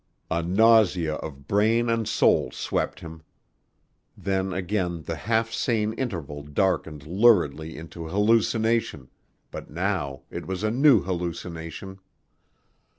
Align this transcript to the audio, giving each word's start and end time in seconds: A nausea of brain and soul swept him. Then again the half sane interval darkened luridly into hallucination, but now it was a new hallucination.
A 0.31 0.41
nausea 0.41 1.13
of 1.17 1.47
brain 1.47 1.87
and 1.87 2.07
soul 2.07 2.49
swept 2.49 3.01
him. 3.01 3.21
Then 4.17 4.51
again 4.51 5.03
the 5.03 5.13
half 5.15 5.51
sane 5.53 5.93
interval 5.93 6.41
darkened 6.41 7.05
luridly 7.05 7.77
into 7.77 8.07
hallucination, 8.07 9.11
but 9.51 9.69
now 9.69 10.23
it 10.31 10.47
was 10.47 10.63
a 10.63 10.71
new 10.71 11.01
hallucination. 11.01 11.99